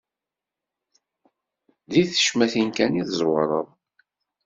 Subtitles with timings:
[1.91, 3.67] Di tecmatin kan i tẓewreḍ.